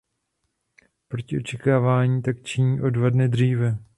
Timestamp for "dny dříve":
3.09-3.77